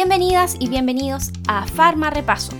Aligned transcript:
Bienvenidas 0.00 0.54
y 0.60 0.68
bienvenidos 0.68 1.32
a 1.48 1.66
Farma 1.66 2.08
Repaso. 2.08 2.52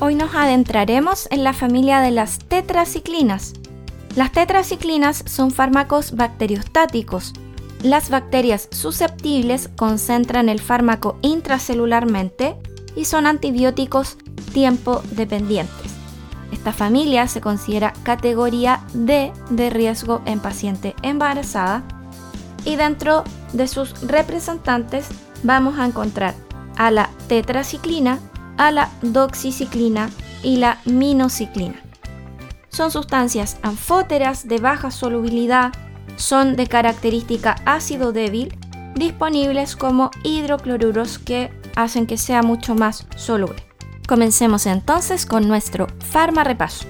Hoy 0.00 0.14
nos 0.14 0.34
adentraremos 0.34 1.28
en 1.30 1.44
la 1.44 1.52
familia 1.52 2.00
de 2.00 2.10
las 2.10 2.38
tetraciclinas. 2.38 3.52
Las 4.14 4.32
tetraciclinas 4.32 5.24
son 5.26 5.50
fármacos 5.50 6.16
bacteriostáticos. 6.16 7.34
Las 7.82 8.08
bacterias 8.08 8.66
susceptibles 8.70 9.68
concentran 9.76 10.48
el 10.48 10.58
fármaco 10.58 11.18
intracelularmente 11.20 12.56
y 12.96 13.04
son 13.04 13.26
antibióticos 13.26 14.16
tiempo 14.54 15.02
dependientes. 15.10 15.92
Esta 16.50 16.72
familia 16.72 17.28
se 17.28 17.42
considera 17.42 17.92
categoría 18.04 18.86
D 18.94 19.34
de 19.50 19.68
riesgo 19.68 20.22
en 20.24 20.40
paciente 20.40 20.94
embarazada 21.02 21.84
y 22.66 22.76
dentro 22.76 23.24
de 23.54 23.66
sus 23.68 24.02
representantes 24.02 25.08
vamos 25.42 25.78
a 25.78 25.86
encontrar 25.86 26.34
a 26.76 26.90
la 26.90 27.08
tetraciclina, 27.28 28.18
a 28.58 28.70
la 28.70 28.90
doxiciclina 29.00 30.10
y 30.42 30.56
la 30.56 30.78
minociclina. 30.84 31.80
Son 32.68 32.90
sustancias 32.90 33.56
anfóteras 33.62 34.46
de 34.48 34.58
baja 34.58 34.90
solubilidad, 34.90 35.72
son 36.16 36.56
de 36.56 36.66
característica 36.66 37.56
ácido 37.64 38.12
débil, 38.12 38.54
disponibles 38.94 39.76
como 39.76 40.10
hidrocloruros 40.24 41.18
que 41.18 41.50
hacen 41.76 42.06
que 42.06 42.18
sea 42.18 42.42
mucho 42.42 42.74
más 42.74 43.06
soluble. 43.16 43.64
Comencemos 44.08 44.66
entonces 44.66 45.24
con 45.24 45.48
nuestro 45.48 45.86
farma 46.00 46.44
repaso. 46.44 46.86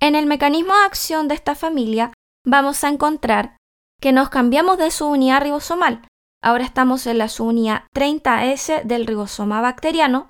En 0.00 0.14
el 0.14 0.26
mecanismo 0.26 0.74
de 0.74 0.84
acción 0.84 1.28
de 1.28 1.34
esta 1.34 1.54
familia 1.54 2.12
vamos 2.44 2.84
a 2.84 2.88
encontrar 2.88 3.56
que 4.02 4.12
nos 4.12 4.28
cambiamos 4.28 4.76
de 4.78 4.90
su 4.90 5.06
unidad 5.06 5.40
ribosomal. 5.40 6.02
Ahora 6.42 6.64
estamos 6.64 7.06
en 7.06 7.18
la 7.18 7.28
subunidad 7.28 7.84
30S 7.94 8.82
del 8.82 9.06
ribosoma 9.06 9.60
bacteriano, 9.60 10.28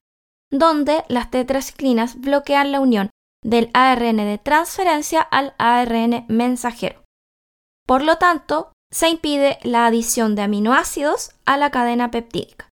donde 0.50 1.04
las 1.08 1.30
tetraciclinas 1.30 2.20
bloquean 2.20 2.70
la 2.70 2.80
unión 2.80 3.10
del 3.42 3.70
ARN 3.72 4.18
de 4.18 4.38
transferencia 4.38 5.22
al 5.22 5.54
ARN 5.58 6.26
mensajero. 6.28 7.02
Por 7.86 8.02
lo 8.02 8.18
tanto, 8.18 8.72
se 8.92 9.08
impide 9.08 9.58
la 9.62 9.86
adición 9.86 10.34
de 10.34 10.42
aminoácidos 10.42 11.30
a 11.46 11.56
la 11.56 11.70
cadena 11.70 12.10
peptídica. 12.10 12.68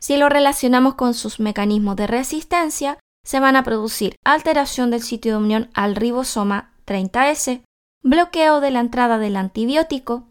Si 0.00 0.16
lo 0.16 0.30
relacionamos 0.30 0.94
con 0.94 1.12
sus 1.12 1.38
mecanismos 1.38 1.96
de 1.96 2.06
resistencia, 2.06 2.98
se 3.26 3.40
van 3.40 3.56
a 3.56 3.62
producir 3.62 4.16
alteración 4.24 4.90
del 4.90 5.02
sitio 5.02 5.32
de 5.32 5.44
unión 5.44 5.70
al 5.74 5.96
ribosoma 5.96 6.72
30S, 6.86 7.62
bloqueo 8.04 8.60
de 8.60 8.70
la 8.70 8.80
entrada 8.80 9.18
del 9.18 9.36
antibiótico, 9.36 10.30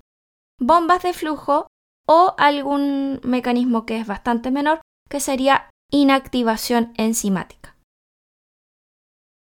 bombas 0.60 1.04
de 1.04 1.14
flujo 1.14 1.68
o 2.08 2.36
algún 2.38 3.20
mecanismo 3.24 3.86
que 3.86 3.98
es 3.98 4.08
bastante 4.08 4.52
menor, 4.52 4.82
que 5.10 5.20
sería 5.20 5.70
inactivación 5.92 6.94
enzimática. 6.98 7.76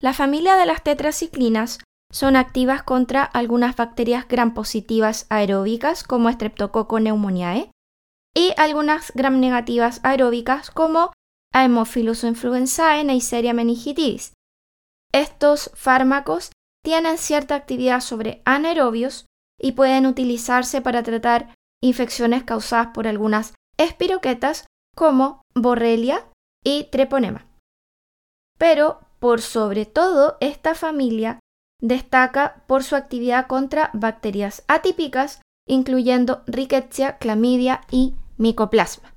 La 0.03 0.13
familia 0.13 0.57
de 0.57 0.67
las 0.67 0.83
tetraciclinas 0.83 1.79
son 2.13 2.37
activas 2.37 2.83
contra 2.83 3.23
algunas 3.25 3.77
bacterias 3.77 4.29
gram 4.29 4.55
positivas 4.55 5.27
aeróbicas 5.31 6.05
como 6.05 6.31
Streptococcus 6.31 7.01
pneumoniae 7.01 7.71
y 8.35 8.53
algunas 8.59 9.13
gram 9.15 9.41
negativas 9.41 10.01
aeróbicas 10.03 10.71
como 10.71 11.13
Haemophilus 11.53 12.25
influenzae, 12.25 13.05
Neisseria 13.05 13.55
meningitidis. 13.55 14.35
Estos 15.13 15.71
fármacos 15.75 16.51
tienen 16.87 17.19
cierta 17.19 17.57
actividad 17.57 18.01
sobre 18.01 18.43
anaerobios 18.45 19.27
y 19.61 19.73
pueden 19.73 20.07
utilizarse 20.07 20.81
para 20.81 21.03
tratar 21.03 21.53
infecciones 21.83 22.45
causadas 22.45 22.91
por 22.95 23.09
algunas 23.09 23.55
espiroquetas 23.77 24.69
como 24.95 25.43
Borrelia 25.53 26.31
y 26.63 26.85
Treponema. 26.85 27.45
Pero, 28.57 29.01
por 29.19 29.41
sobre 29.41 29.85
todo, 29.85 30.37
esta 30.39 30.77
familia 30.77 31.41
destaca 31.83 32.63
por 32.69 32.85
su 32.85 32.95
actividad 32.95 33.49
contra 33.49 33.91
bacterias 33.93 34.63
atípicas, 34.69 35.43
incluyendo 35.67 36.45
Rickettsia, 36.47 37.19
Clamidia 37.19 37.81
y 37.91 38.15
Mycoplasma. 38.37 39.13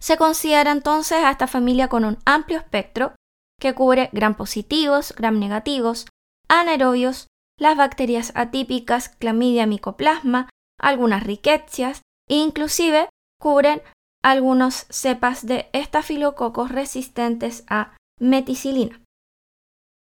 Se 0.00 0.16
considera 0.16 0.70
entonces 0.70 1.18
a 1.24 1.32
esta 1.32 1.48
familia 1.48 1.88
con 1.88 2.04
un 2.04 2.18
amplio 2.24 2.60
espectro 2.60 3.16
que 3.60 3.74
cubre 3.74 4.10
gram 4.12 4.36
positivos, 4.36 5.12
gram 5.16 5.40
negativos, 5.40 6.06
anaerobios, 6.50 7.28
las 7.58 7.76
bacterias 7.76 8.32
atípicas 8.34 9.08
Clamidia 9.08 9.66
micoplasma, 9.66 10.50
algunas 10.78 11.22
riquecias 11.22 12.02
e 12.28 12.36
inclusive 12.36 13.08
cubren 13.40 13.80
algunos 14.22 14.86
cepas 14.90 15.46
de 15.46 15.70
estafilococos 15.72 16.70
resistentes 16.70 17.64
a 17.68 17.96
meticilina. 18.18 19.00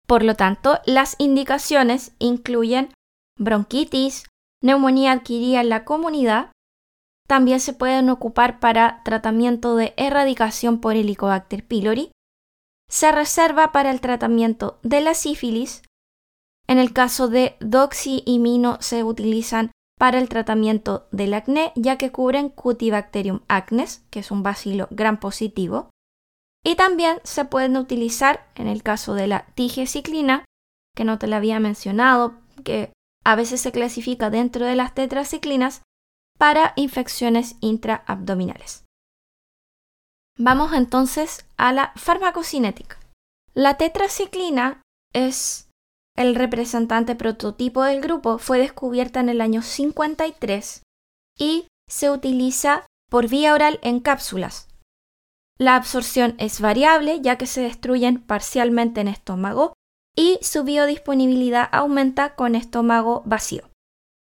Por 0.06 0.22
lo 0.22 0.36
tanto, 0.36 0.78
las 0.86 1.16
indicaciones 1.18 2.14
incluyen 2.18 2.92
bronquitis, 3.38 4.26
neumonía 4.62 5.12
adquirida 5.12 5.60
en 5.60 5.68
la 5.68 5.84
comunidad, 5.84 6.52
también 7.26 7.58
se 7.58 7.72
pueden 7.72 8.08
ocupar 8.08 8.60
para 8.60 9.02
tratamiento 9.02 9.74
de 9.74 9.94
erradicación 9.96 10.80
por 10.80 10.94
Helicobacter 10.94 11.66
pylori, 11.66 12.12
se 12.88 13.10
reserva 13.10 13.72
para 13.72 13.90
el 13.90 14.00
tratamiento 14.00 14.78
de 14.84 15.00
la 15.00 15.14
sífilis, 15.14 15.82
en 16.66 16.78
el 16.78 16.92
caso 16.92 17.28
de 17.28 17.56
doxy 17.60 18.22
y 18.26 18.38
mino 18.38 18.78
se 18.80 19.04
utilizan 19.04 19.70
para 19.98 20.18
el 20.18 20.28
tratamiento 20.28 21.08
del 21.10 21.34
acné, 21.34 21.72
ya 21.74 21.96
que 21.96 22.12
cubren 22.12 22.50
Cutibacterium 22.50 23.40
acnes, 23.48 24.04
que 24.10 24.20
es 24.20 24.30
un 24.30 24.42
bacilo 24.42 24.88
gran 24.90 25.18
positivo. 25.20 25.90
Y 26.64 26.74
también 26.74 27.18
se 27.22 27.44
pueden 27.44 27.76
utilizar 27.76 28.50
en 28.56 28.66
el 28.66 28.82
caso 28.82 29.14
de 29.14 29.26
la 29.26 29.46
tigeciclina, 29.54 30.44
que 30.94 31.04
no 31.04 31.18
te 31.18 31.28
la 31.28 31.36
había 31.36 31.60
mencionado, 31.60 32.34
que 32.64 32.92
a 33.24 33.36
veces 33.36 33.60
se 33.60 33.72
clasifica 33.72 34.30
dentro 34.30 34.66
de 34.66 34.76
las 34.76 34.94
tetraciclinas 34.94 35.82
para 36.38 36.72
infecciones 36.76 37.56
intraabdominales. 37.60 38.84
Vamos 40.38 40.74
entonces 40.74 41.46
a 41.56 41.72
la 41.72 41.92
farmacocinética. 41.96 42.98
La 43.54 43.78
tetraciclina 43.78 44.82
es 45.14 45.65
el 46.16 46.34
representante 46.34 47.14
prototipo 47.14 47.82
del 47.82 48.00
grupo 48.00 48.38
fue 48.38 48.58
descubierta 48.58 49.20
en 49.20 49.28
el 49.28 49.40
año 49.40 49.62
53 49.62 50.82
y 51.38 51.68
se 51.88 52.10
utiliza 52.10 52.86
por 53.08 53.28
vía 53.28 53.54
oral 53.54 53.78
en 53.82 54.00
cápsulas. 54.00 54.68
La 55.58 55.76
absorción 55.76 56.34
es 56.38 56.60
variable 56.60 57.20
ya 57.20 57.38
que 57.38 57.46
se 57.46 57.62
destruyen 57.62 58.20
parcialmente 58.20 59.00
en 59.00 59.08
estómago 59.08 59.74
y 60.16 60.38
su 60.42 60.64
biodisponibilidad 60.64 61.68
aumenta 61.72 62.34
con 62.34 62.54
estómago 62.54 63.22
vacío. 63.26 63.70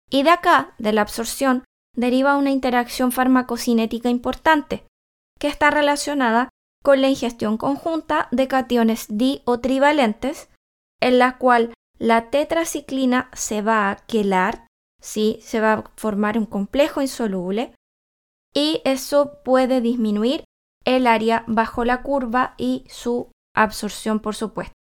Y 0.09 0.23
de 0.23 0.31
acá, 0.31 0.73
de 0.77 0.93
la 0.93 1.01
absorción, 1.01 1.63
deriva 1.95 2.37
una 2.37 2.51
interacción 2.51 3.11
farmacocinética 3.11 4.09
importante, 4.09 4.85
que 5.39 5.47
está 5.47 5.71
relacionada 5.71 6.49
con 6.83 7.01
la 7.01 7.09
ingestión 7.09 7.57
conjunta 7.57 8.27
de 8.31 8.47
cationes 8.47 9.05
di 9.09 9.41
o 9.45 9.59
trivalentes 9.59 10.49
en 11.01 11.19
la 11.19 11.37
cual 11.37 11.73
la 11.97 12.29
tetraciclina 12.29 13.29
se 13.33 13.61
va 13.61 13.89
a 13.89 13.97
quelar, 14.05 14.67
¿sí? 15.01 15.39
se 15.41 15.59
va 15.59 15.73
a 15.73 15.91
formar 15.95 16.37
un 16.37 16.45
complejo 16.45 17.01
insoluble 17.01 17.73
y 18.53 18.81
eso 18.85 19.41
puede 19.43 19.81
disminuir 19.81 20.43
el 20.85 21.07
área 21.07 21.43
bajo 21.47 21.85
la 21.85 22.01
curva 22.01 22.55
y 22.57 22.85
su 22.89 23.31
absorción, 23.55 24.19
por 24.19 24.35
supuesto. 24.35 24.73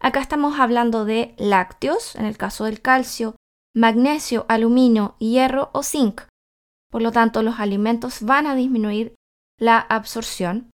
Acá 0.00 0.20
estamos 0.20 0.58
hablando 0.58 1.04
de 1.04 1.34
lácteos, 1.38 2.16
en 2.16 2.24
el 2.24 2.36
caso 2.36 2.64
del 2.64 2.80
calcio, 2.80 3.36
magnesio, 3.74 4.46
aluminio, 4.48 5.14
hierro 5.18 5.70
o 5.72 5.82
zinc. 5.82 6.22
Por 6.90 7.02
lo 7.02 7.12
tanto, 7.12 7.42
los 7.42 7.60
alimentos 7.60 8.22
van 8.22 8.46
a 8.46 8.56
disminuir 8.56 9.14
la 9.58 9.78
absorción 9.78 10.71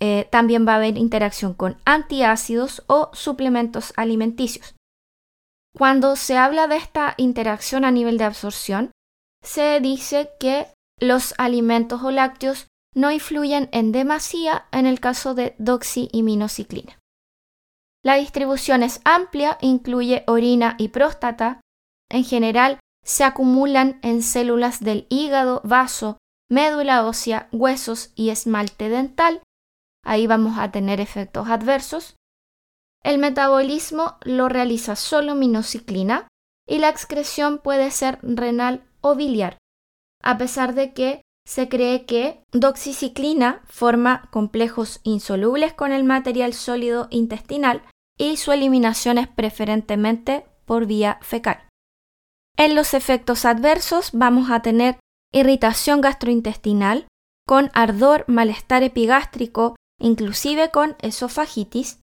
eh, 0.00 0.28
también 0.30 0.66
va 0.66 0.74
a 0.74 0.76
haber 0.76 0.96
interacción 0.96 1.54
con 1.54 1.76
antiácidos 1.84 2.84
o 2.86 3.10
suplementos 3.12 3.92
alimenticios. 3.96 4.74
Cuando 5.76 6.16
se 6.16 6.36
habla 6.36 6.66
de 6.66 6.76
esta 6.76 7.14
interacción 7.16 7.84
a 7.84 7.90
nivel 7.90 8.18
de 8.18 8.24
absorción, 8.24 8.90
se 9.42 9.80
dice 9.80 10.30
que 10.40 10.66
los 11.00 11.34
alimentos 11.38 12.02
o 12.02 12.10
lácteos 12.10 12.66
no 12.94 13.10
influyen 13.10 13.68
en 13.72 13.92
demasía 13.92 14.66
en 14.72 14.86
el 14.86 15.00
caso 15.00 15.34
de 15.34 15.54
doxiiminociclina. 15.58 16.98
La 18.04 18.14
distribución 18.14 18.82
es 18.82 19.00
amplia, 19.04 19.58
incluye 19.60 20.24
orina 20.26 20.76
y 20.78 20.88
próstata. 20.88 21.60
En 22.10 22.24
general, 22.24 22.78
se 23.04 23.24
acumulan 23.24 23.98
en 24.02 24.22
células 24.22 24.80
del 24.80 25.06
hígado, 25.10 25.60
vaso, 25.64 26.18
médula 26.50 27.04
ósea, 27.04 27.48
huesos 27.52 28.12
y 28.14 28.30
esmalte 28.30 28.88
dental 28.88 29.42
ahí 30.08 30.26
vamos 30.26 30.58
a 30.58 30.70
tener 30.70 31.00
efectos 31.00 31.48
adversos. 31.48 32.16
El 33.04 33.18
metabolismo 33.18 34.16
lo 34.22 34.48
realiza 34.48 34.96
solo 34.96 35.34
minociclina 35.34 36.26
y 36.66 36.78
la 36.78 36.88
excreción 36.88 37.58
puede 37.58 37.90
ser 37.90 38.18
renal 38.22 38.84
o 39.00 39.14
biliar, 39.14 39.58
a 40.22 40.38
pesar 40.38 40.74
de 40.74 40.92
que 40.94 41.22
se 41.46 41.68
cree 41.68 42.06
que 42.06 42.42
doxiciclina 42.52 43.62
forma 43.66 44.28
complejos 44.30 45.00
insolubles 45.02 45.74
con 45.74 45.92
el 45.92 46.04
material 46.04 46.52
sólido 46.52 47.06
intestinal 47.10 47.82
y 48.18 48.36
su 48.36 48.52
eliminación 48.52 49.18
es 49.18 49.28
preferentemente 49.28 50.46
por 50.64 50.86
vía 50.86 51.18
fecal. 51.22 51.68
En 52.56 52.74
los 52.74 52.92
efectos 52.92 53.44
adversos 53.44 54.10
vamos 54.12 54.50
a 54.50 54.60
tener 54.60 54.98
irritación 55.32 56.00
gastrointestinal 56.00 57.06
con 57.46 57.70
ardor, 57.72 58.24
malestar 58.26 58.82
epigástrico, 58.82 59.76
inclusive 60.00 60.70
con 60.70 60.96
esofagitis. 61.00 62.00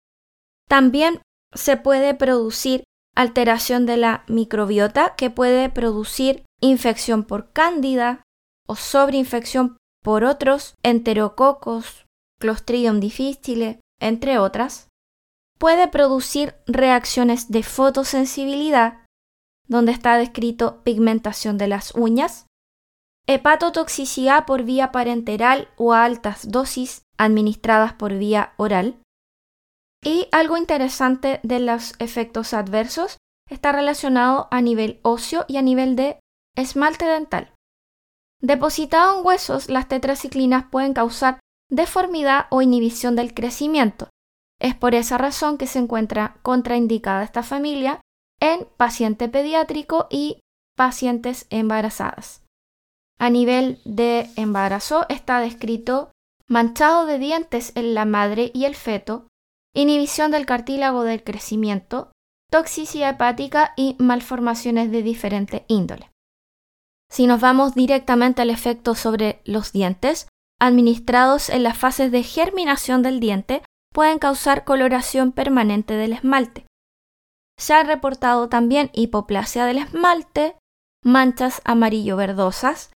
También 0.67 1.21
se 1.53 1.77
puede 1.77 2.13
producir 2.13 2.83
alteración 3.15 3.85
de 3.85 3.97
la 3.97 4.23
microbiota 4.27 5.15
que 5.15 5.29
puede 5.29 5.69
producir 5.69 6.43
infección 6.61 7.23
por 7.23 7.51
cándida 7.51 8.23
o 8.67 8.75
sobreinfección 8.75 9.77
por 10.03 10.23
otros 10.23 10.75
enterococos, 10.83 12.05
Clostridium 12.39 12.99
difficile, 12.99 13.79
entre 13.99 14.37
otras. 14.37 14.89
Puede 15.59 15.87
producir 15.87 16.55
reacciones 16.65 17.49
de 17.49 17.63
fotosensibilidad, 17.63 19.05
donde 19.67 19.93
está 19.93 20.17
descrito 20.17 20.83
pigmentación 20.83 21.57
de 21.57 21.67
las 21.67 21.95
uñas, 21.95 22.47
hepatotoxicidad 23.27 24.45
por 24.45 24.63
vía 24.63 24.91
parenteral 24.91 25.69
o 25.77 25.93
a 25.93 26.03
altas 26.03 26.51
dosis 26.51 27.03
administradas 27.17 27.93
por 27.93 28.13
vía 28.13 28.53
oral. 28.57 29.01
Y 30.03 30.27
algo 30.31 30.57
interesante 30.57 31.39
de 31.43 31.59
los 31.59 31.93
efectos 31.99 32.53
adversos 32.53 33.17
está 33.49 33.71
relacionado 33.71 34.47
a 34.51 34.61
nivel 34.61 34.99
óseo 35.03 35.45
y 35.47 35.57
a 35.57 35.61
nivel 35.61 35.95
de 35.95 36.19
esmalte 36.55 37.05
dental. 37.05 37.53
Depositado 38.41 39.17
en 39.17 39.25
huesos, 39.25 39.69
las 39.69 39.87
tetraciclinas 39.87 40.65
pueden 40.69 40.93
causar 40.93 41.39
deformidad 41.69 42.47
o 42.49 42.61
inhibición 42.61 43.15
del 43.15 43.33
crecimiento. 43.33 44.09
Es 44.59 44.75
por 44.75 44.95
esa 44.95 45.17
razón 45.17 45.57
que 45.57 45.67
se 45.67 45.79
encuentra 45.79 46.37
contraindicada 46.41 47.23
esta 47.23 47.43
familia 47.43 48.01
en 48.41 48.67
paciente 48.75 49.29
pediátrico 49.29 50.07
y 50.09 50.41
pacientes 50.75 51.47
embarazadas. 51.49 52.42
A 53.19 53.29
nivel 53.29 53.79
de 53.85 54.29
embarazo 54.35 55.05
está 55.09 55.39
descrito 55.39 56.11
manchado 56.47 57.05
de 57.05 57.19
dientes 57.19 57.71
en 57.75 57.93
la 57.93 58.05
madre 58.05 58.51
y 58.53 58.65
el 58.65 58.75
feto, 58.75 59.27
inhibición 59.73 60.31
del 60.31 60.45
cartílago 60.45 61.03
del 61.03 61.23
crecimiento, 61.23 62.11
toxicidad 62.51 63.11
hepática 63.11 63.73
y 63.75 63.95
malformaciones 63.99 64.91
de 64.91 65.01
diferente 65.01 65.65
índole. 65.67 66.11
Si 67.09 67.27
nos 67.27 67.41
vamos 67.41 67.75
directamente 67.75 68.41
al 68.41 68.49
efecto 68.49 68.95
sobre 68.95 69.41
los 69.45 69.71
dientes, 69.71 70.27
administrados 70.59 71.49
en 71.49 71.63
las 71.63 71.77
fases 71.77 72.11
de 72.11 72.23
germinación 72.23 73.01
del 73.03 73.19
diente, 73.19 73.63
pueden 73.93 74.19
causar 74.19 74.63
coloración 74.63 75.31
permanente 75.31 75.95
del 75.95 76.13
esmalte. 76.13 76.65
Se 77.57 77.73
ha 77.73 77.83
reportado 77.83 78.49
también 78.49 78.89
hipoplasia 78.93 79.65
del 79.65 79.77
esmalte, 79.77 80.55
manchas 81.03 81.61
amarillo-verdosas, 81.65 82.91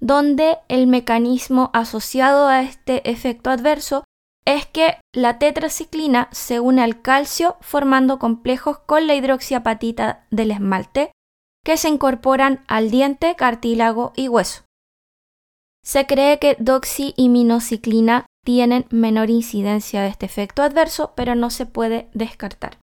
donde 0.00 0.58
el 0.68 0.86
mecanismo 0.86 1.70
asociado 1.72 2.48
a 2.48 2.62
este 2.62 3.08
efecto 3.10 3.50
adverso 3.50 4.04
es 4.44 4.66
que 4.66 4.98
la 5.12 5.38
tetraciclina 5.38 6.28
se 6.32 6.60
une 6.60 6.82
al 6.82 7.02
calcio 7.02 7.56
formando 7.60 8.18
complejos 8.18 8.78
con 8.78 9.06
la 9.06 9.14
hidroxiapatita 9.14 10.26
del 10.30 10.52
esmalte 10.52 11.12
que 11.64 11.76
se 11.76 11.88
incorporan 11.88 12.64
al 12.68 12.90
diente, 12.90 13.34
cartílago 13.34 14.12
y 14.14 14.28
hueso. 14.28 14.62
Se 15.82 16.06
cree 16.06 16.38
que 16.38 16.56
doxi 16.60 17.12
y 17.16 17.28
minociclina 17.28 18.26
tienen 18.44 18.86
menor 18.90 19.30
incidencia 19.30 20.02
de 20.02 20.08
este 20.08 20.26
efecto 20.26 20.62
adverso, 20.62 21.12
pero 21.16 21.34
no 21.34 21.50
se 21.50 21.66
puede 21.66 22.08
descartar. 22.14 22.78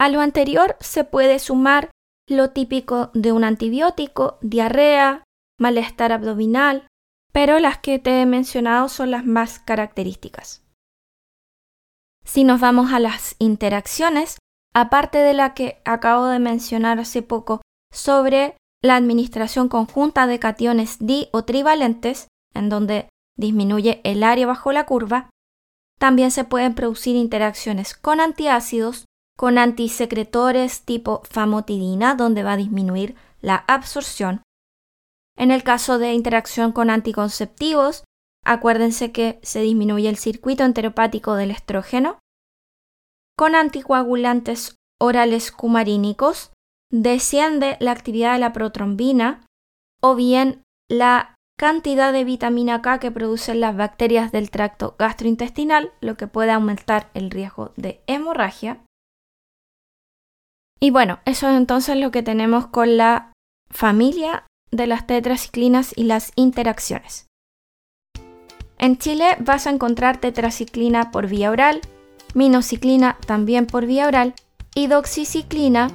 A 0.00 0.08
lo 0.08 0.20
anterior 0.20 0.76
se 0.78 1.02
puede 1.02 1.40
sumar 1.40 1.90
lo 2.28 2.50
típico 2.50 3.10
de 3.14 3.32
un 3.32 3.42
antibiótico, 3.42 4.38
diarrea, 4.40 5.23
malestar 5.58 6.12
abdominal, 6.12 6.86
pero 7.32 7.58
las 7.58 7.78
que 7.78 7.98
te 7.98 8.20
he 8.20 8.26
mencionado 8.26 8.88
son 8.88 9.10
las 9.10 9.24
más 9.24 9.58
características. 9.58 10.62
Si 12.24 12.44
nos 12.44 12.60
vamos 12.60 12.92
a 12.92 13.00
las 13.00 13.36
interacciones, 13.38 14.38
aparte 14.74 15.18
de 15.18 15.34
la 15.34 15.54
que 15.54 15.80
acabo 15.84 16.26
de 16.26 16.38
mencionar 16.38 16.98
hace 16.98 17.22
poco 17.22 17.60
sobre 17.92 18.56
la 18.82 18.96
administración 18.96 19.68
conjunta 19.68 20.26
de 20.26 20.38
cationes 20.38 20.98
di 21.00 21.28
o 21.32 21.44
trivalentes, 21.44 22.28
en 22.54 22.68
donde 22.68 23.08
disminuye 23.36 24.00
el 24.04 24.22
área 24.22 24.46
bajo 24.46 24.72
la 24.72 24.86
curva, 24.86 25.30
también 25.98 26.30
se 26.30 26.44
pueden 26.44 26.74
producir 26.74 27.16
interacciones 27.16 27.94
con 27.94 28.20
antiácidos, 28.20 29.06
con 29.36 29.58
antisecretores 29.58 30.82
tipo 30.82 31.22
famotidina, 31.24 32.14
donde 32.14 32.42
va 32.42 32.52
a 32.52 32.56
disminuir 32.56 33.16
la 33.40 33.56
absorción, 33.56 34.42
en 35.36 35.50
el 35.50 35.62
caso 35.62 35.98
de 35.98 36.12
interacción 36.12 36.72
con 36.72 36.90
anticonceptivos, 36.90 38.04
acuérdense 38.44 39.12
que 39.12 39.40
se 39.42 39.60
disminuye 39.60 40.08
el 40.08 40.16
circuito 40.16 40.64
enteropático 40.64 41.34
del 41.34 41.50
estrógeno. 41.50 42.18
Con 43.36 43.54
anticoagulantes 43.54 44.76
orales 45.00 45.50
cumarínicos, 45.50 46.52
desciende 46.90 47.76
la 47.80 47.90
actividad 47.90 48.34
de 48.34 48.38
la 48.38 48.52
protrombina 48.52 49.46
o 50.00 50.14
bien 50.14 50.62
la 50.88 51.34
cantidad 51.58 52.12
de 52.12 52.24
vitamina 52.24 52.82
K 52.82 52.98
que 52.98 53.10
producen 53.10 53.60
las 53.60 53.76
bacterias 53.76 54.32
del 54.32 54.50
tracto 54.50 54.96
gastrointestinal, 54.98 55.92
lo 56.00 56.16
que 56.16 56.26
puede 56.26 56.52
aumentar 56.52 57.10
el 57.14 57.30
riesgo 57.30 57.72
de 57.76 58.02
hemorragia. 58.06 58.84
Y 60.80 60.90
bueno, 60.90 61.20
eso 61.24 61.48
es 61.48 61.56
entonces 61.56 61.96
lo 61.96 62.10
que 62.10 62.22
tenemos 62.22 62.66
con 62.66 62.96
la 62.96 63.32
familia 63.70 64.46
de 64.74 64.86
las 64.86 65.06
tetraciclinas 65.06 65.92
y 65.96 66.04
las 66.04 66.32
interacciones. 66.36 67.28
En 68.78 68.98
Chile 68.98 69.36
vas 69.40 69.66
a 69.66 69.70
encontrar 69.70 70.18
tetraciclina 70.18 71.10
por 71.10 71.28
vía 71.28 71.50
oral, 71.50 71.80
minociclina 72.34 73.16
también 73.26 73.66
por 73.66 73.86
vía 73.86 74.08
oral 74.08 74.34
y 74.74 74.88
doxiciclina 74.88 75.90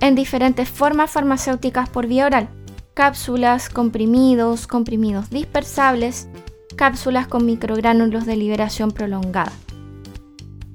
en 0.00 0.14
diferentes 0.14 0.68
formas 0.68 1.10
farmacéuticas 1.10 1.88
por 1.88 2.06
vía 2.06 2.26
oral, 2.26 2.48
cápsulas, 2.94 3.68
comprimidos, 3.68 4.66
comprimidos 4.66 5.30
dispersables, 5.30 6.28
cápsulas 6.76 7.28
con 7.28 7.46
microgránulos 7.46 8.26
de 8.26 8.36
liberación 8.36 8.90
prolongada. 8.90 9.52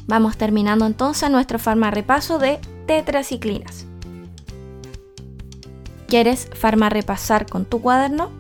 Vamos 0.08 0.38
terminando 0.38 0.86
entonces 0.86 1.30
nuestro 1.30 1.60
farmarepaso 1.60 2.40
de 2.40 2.60
tetraciclinas. 2.88 3.89
¿Quieres 6.10 6.50
repasar 6.90 7.46
con 7.46 7.66
tu 7.66 7.82
cuaderno? 7.84 8.32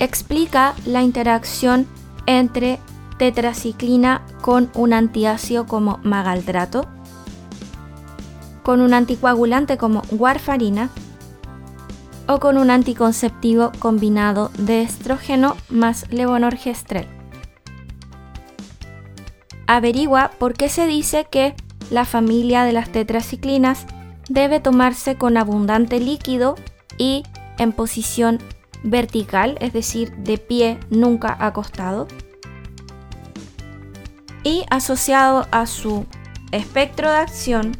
Explica 0.00 0.74
la 0.84 1.02
interacción 1.02 1.86
entre 2.26 2.80
tetraciclina 3.16 4.26
con 4.42 4.68
un 4.74 4.92
antiácido 4.92 5.66
como 5.66 6.00
magaldrato, 6.02 6.88
con 8.64 8.80
un 8.80 8.92
anticoagulante 8.92 9.76
como 9.76 10.02
warfarina 10.10 10.90
o 12.26 12.40
con 12.40 12.58
un 12.58 12.70
anticonceptivo 12.70 13.70
combinado 13.78 14.50
de 14.58 14.82
estrógeno 14.82 15.56
más 15.68 16.10
levonorgestrel. 16.10 17.06
Averigua 19.68 20.32
por 20.40 20.54
qué 20.54 20.68
se 20.68 20.88
dice 20.88 21.24
que 21.30 21.54
la 21.92 22.04
familia 22.04 22.64
de 22.64 22.72
las 22.72 22.90
tetraciclinas 22.90 23.86
debe 24.28 24.60
tomarse 24.60 25.16
con 25.16 25.36
abundante 25.36 26.00
líquido 26.00 26.56
y 26.98 27.24
en 27.58 27.72
posición 27.72 28.38
vertical, 28.82 29.56
es 29.60 29.72
decir, 29.72 30.12
de 30.16 30.38
pie, 30.38 30.78
nunca 30.90 31.36
acostado. 31.38 32.08
Y 34.44 34.64
asociado 34.70 35.46
a 35.50 35.66
su 35.66 36.06
espectro 36.50 37.10
de 37.10 37.16
acción, 37.16 37.76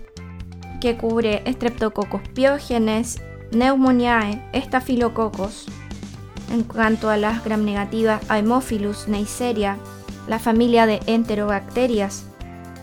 que 0.80 0.96
cubre 0.96 1.42
Streptococcus 1.46 2.22
pyogenes, 2.34 3.20
Pneumoniae, 3.50 4.42
Staphylococcus, 4.54 5.66
en 6.50 6.64
cuanto 6.64 7.08
a 7.10 7.16
las 7.16 7.44
gram 7.44 7.64
negativas 7.64 8.22
Haemophilus, 8.28 9.08
Neisseria, 9.08 9.78
la 10.26 10.38
familia 10.38 10.86
de 10.86 11.00
enterobacterias, 11.06 12.24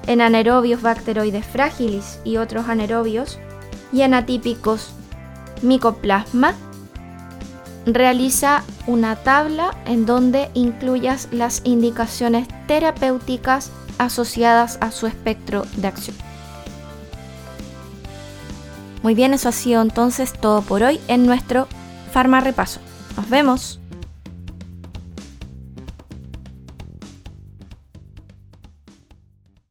en 0.08 0.22
anaerobios 0.22 0.82
bacteroides 0.82 1.46
fragilis 1.46 2.20
y 2.24 2.38
otros 2.38 2.68
anaerobios, 2.68 3.40
y 3.92 4.02
en 4.02 4.14
atípicos 4.14 4.92
micoplasma, 5.62 6.54
realiza 7.86 8.64
una 8.88 9.16
tabla 9.16 9.76
en 9.86 10.06
donde 10.06 10.50
incluyas 10.54 11.28
las 11.32 11.62
indicaciones 11.64 12.48
terapéuticas 12.68 13.72
asociadas 13.98 14.78
a 14.82 14.92
su 14.92 15.08
espectro 15.08 15.66
de 15.78 15.88
acción. 15.88 16.16
Muy 19.02 19.16
bien, 19.16 19.34
eso 19.34 19.50
ha 19.50 19.54
sido 19.54 19.82
entonces 19.82 20.34
todo 20.34 20.62
por 20.62 20.84
hoy 20.84 21.00
en 21.08 21.26
nuestro 21.26 21.68
Farma 22.12 22.42
Repaso. 22.42 22.80
Nos 23.16 23.30
vemos. 23.30 23.79